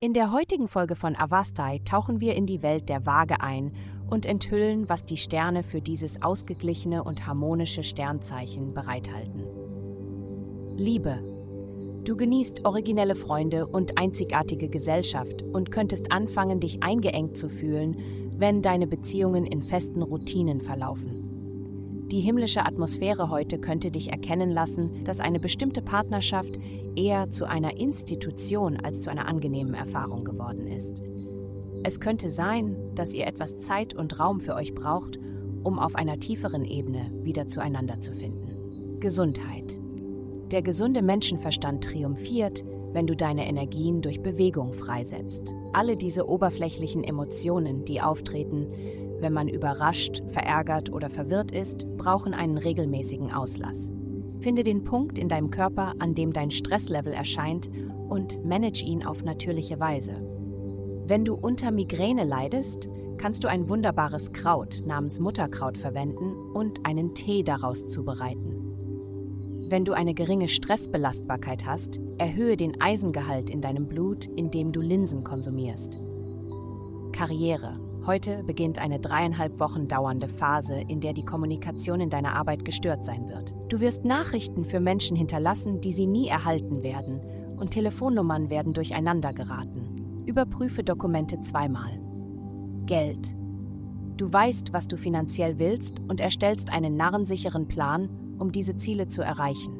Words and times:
In 0.00 0.14
der 0.14 0.32
heutigen 0.32 0.66
Folge 0.66 0.96
von 0.96 1.14
Avastai 1.14 1.78
tauchen 1.84 2.20
wir 2.20 2.34
in 2.34 2.44
die 2.44 2.62
Welt 2.62 2.88
der 2.88 3.06
Waage 3.06 3.40
ein 3.40 3.72
und 4.10 4.26
enthüllen, 4.26 4.88
was 4.88 5.04
die 5.04 5.16
Sterne 5.16 5.62
für 5.62 5.80
dieses 5.80 6.22
ausgeglichene 6.22 7.04
und 7.04 7.26
harmonische 7.26 7.82
Sternzeichen 7.82 8.74
bereithalten. 8.74 9.44
Liebe. 10.76 11.18
Du 12.04 12.16
genießt 12.16 12.64
originelle 12.64 13.14
Freunde 13.14 13.66
und 13.66 13.96
einzigartige 13.96 14.68
Gesellschaft 14.68 15.44
und 15.44 15.70
könntest 15.70 16.10
anfangen, 16.10 16.58
dich 16.58 16.82
eingeengt 16.82 17.38
zu 17.38 17.48
fühlen, 17.48 17.96
wenn 18.36 18.60
deine 18.60 18.88
Beziehungen 18.88 19.46
in 19.46 19.62
festen 19.62 20.02
Routinen 20.02 20.60
verlaufen. 20.60 21.31
Die 22.12 22.20
himmlische 22.20 22.66
Atmosphäre 22.66 23.30
heute 23.30 23.58
könnte 23.58 23.90
dich 23.90 24.10
erkennen 24.10 24.50
lassen, 24.50 25.02
dass 25.02 25.18
eine 25.18 25.40
bestimmte 25.40 25.80
Partnerschaft 25.80 26.58
eher 26.94 27.30
zu 27.30 27.48
einer 27.48 27.78
Institution 27.78 28.76
als 28.76 29.00
zu 29.00 29.10
einer 29.10 29.26
angenehmen 29.26 29.72
Erfahrung 29.72 30.22
geworden 30.22 30.66
ist. 30.66 31.02
Es 31.84 32.00
könnte 32.00 32.28
sein, 32.28 32.76
dass 32.94 33.14
ihr 33.14 33.26
etwas 33.26 33.56
Zeit 33.56 33.94
und 33.94 34.20
Raum 34.20 34.40
für 34.40 34.54
euch 34.54 34.74
braucht, 34.74 35.18
um 35.62 35.78
auf 35.78 35.94
einer 35.94 36.18
tieferen 36.18 36.66
Ebene 36.66 37.10
wieder 37.22 37.46
zueinander 37.46 37.98
zu 37.98 38.12
finden. 38.12 39.00
Gesundheit. 39.00 39.80
Der 40.50 40.60
gesunde 40.60 41.00
Menschenverstand 41.00 41.82
triumphiert, 41.82 42.62
wenn 42.92 43.06
du 43.06 43.16
deine 43.16 43.48
Energien 43.48 44.02
durch 44.02 44.22
Bewegung 44.22 44.72
freisetzt. 44.72 45.54
Alle 45.72 45.96
diese 45.96 46.28
oberflächlichen 46.28 47.04
Emotionen, 47.04 47.84
die 47.84 48.00
auftreten, 48.00 48.66
wenn 49.20 49.32
man 49.32 49.48
überrascht, 49.48 50.22
verärgert 50.28 50.92
oder 50.92 51.08
verwirrt 51.08 51.52
ist, 51.52 51.86
brauchen 51.96 52.34
einen 52.34 52.58
regelmäßigen 52.58 53.32
Auslass. 53.32 53.92
Finde 54.40 54.64
den 54.64 54.82
Punkt 54.82 55.18
in 55.18 55.28
deinem 55.28 55.50
Körper, 55.50 55.94
an 56.00 56.14
dem 56.14 56.32
dein 56.32 56.50
Stresslevel 56.50 57.12
erscheint 57.12 57.70
und 58.08 58.44
manage 58.44 58.84
ihn 58.84 59.04
auf 59.04 59.22
natürliche 59.22 59.78
Weise. 59.78 60.16
Wenn 61.06 61.24
du 61.24 61.34
unter 61.34 61.70
Migräne 61.70 62.24
leidest, 62.24 62.88
kannst 63.18 63.44
du 63.44 63.48
ein 63.48 63.68
wunderbares 63.68 64.32
Kraut 64.32 64.82
namens 64.86 65.20
Mutterkraut 65.20 65.78
verwenden 65.78 66.34
und 66.52 66.84
einen 66.84 67.14
Tee 67.14 67.42
daraus 67.42 67.86
zubereiten. 67.86 68.61
Wenn 69.72 69.86
du 69.86 69.94
eine 69.94 70.12
geringe 70.12 70.48
Stressbelastbarkeit 70.48 71.64
hast, 71.64 71.98
erhöhe 72.18 72.58
den 72.58 72.78
Eisengehalt 72.82 73.48
in 73.48 73.62
deinem 73.62 73.88
Blut, 73.88 74.26
indem 74.26 74.70
du 74.70 74.82
Linsen 74.82 75.24
konsumierst. 75.24 75.98
Karriere. 77.14 77.80
Heute 78.04 78.42
beginnt 78.42 78.78
eine 78.78 79.00
dreieinhalb 79.00 79.58
Wochen 79.60 79.88
dauernde 79.88 80.28
Phase, 80.28 80.78
in 80.88 81.00
der 81.00 81.14
die 81.14 81.24
Kommunikation 81.24 82.02
in 82.02 82.10
deiner 82.10 82.34
Arbeit 82.34 82.66
gestört 82.66 83.02
sein 83.02 83.30
wird. 83.30 83.54
Du 83.70 83.80
wirst 83.80 84.04
Nachrichten 84.04 84.66
für 84.66 84.78
Menschen 84.78 85.16
hinterlassen, 85.16 85.80
die 85.80 85.92
sie 85.92 86.06
nie 86.06 86.28
erhalten 86.28 86.82
werden, 86.82 87.22
und 87.56 87.70
Telefonnummern 87.70 88.50
werden 88.50 88.74
durcheinander 88.74 89.32
geraten. 89.32 90.24
Überprüfe 90.26 90.84
Dokumente 90.84 91.40
zweimal. 91.40 91.98
Geld. 92.84 93.34
Du 94.16 94.32
weißt, 94.32 94.72
was 94.72 94.88
du 94.88 94.96
finanziell 94.96 95.58
willst 95.58 96.00
und 96.08 96.20
erstellst 96.20 96.70
einen 96.70 96.96
narrensicheren 96.96 97.66
Plan, 97.66 98.08
um 98.38 98.52
diese 98.52 98.76
Ziele 98.76 99.08
zu 99.08 99.22
erreichen. 99.22 99.78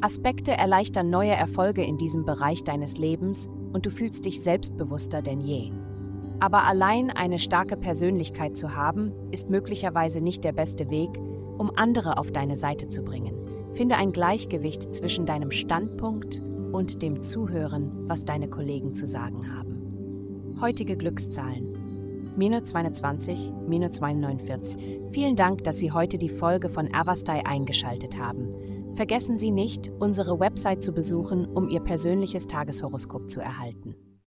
Aspekte 0.00 0.52
erleichtern 0.52 1.10
neue 1.10 1.30
Erfolge 1.30 1.84
in 1.84 1.96
diesem 1.96 2.24
Bereich 2.24 2.64
deines 2.64 2.98
Lebens 2.98 3.48
und 3.72 3.86
du 3.86 3.90
fühlst 3.90 4.24
dich 4.24 4.42
selbstbewusster 4.42 5.22
denn 5.22 5.40
je. 5.40 5.70
Aber 6.40 6.64
allein 6.64 7.10
eine 7.10 7.38
starke 7.38 7.76
Persönlichkeit 7.76 8.56
zu 8.56 8.74
haben, 8.74 9.12
ist 9.30 9.48
möglicherweise 9.48 10.20
nicht 10.20 10.42
der 10.42 10.52
beste 10.52 10.90
Weg, 10.90 11.10
um 11.56 11.70
andere 11.76 12.18
auf 12.18 12.32
deine 12.32 12.56
Seite 12.56 12.88
zu 12.88 13.02
bringen. 13.02 13.36
Finde 13.74 13.96
ein 13.96 14.12
Gleichgewicht 14.12 14.92
zwischen 14.92 15.24
deinem 15.24 15.52
Standpunkt 15.52 16.42
und 16.72 17.00
dem 17.00 17.22
Zuhören, 17.22 18.08
was 18.08 18.24
deine 18.24 18.48
Kollegen 18.48 18.94
zu 18.94 19.06
sagen 19.06 19.56
haben. 19.56 20.58
Heutige 20.60 20.96
Glückszahlen. 20.96 21.81
Minus 22.34 22.64
220, 22.64 23.52
minus 23.68 23.92
249. 23.96 25.00
Vielen 25.12 25.36
Dank, 25.36 25.64
dass 25.64 25.78
Sie 25.78 25.92
heute 25.92 26.16
die 26.16 26.30
Folge 26.30 26.70
von 26.70 26.92
Avastai 26.94 27.44
eingeschaltet 27.44 28.16
haben. 28.16 28.94
Vergessen 28.94 29.36
Sie 29.36 29.50
nicht, 29.50 29.90
unsere 29.98 30.40
Website 30.40 30.82
zu 30.82 30.92
besuchen, 30.92 31.44
um 31.46 31.68
Ihr 31.68 31.80
persönliches 31.80 32.46
Tageshoroskop 32.46 33.28
zu 33.28 33.40
erhalten. 33.40 33.96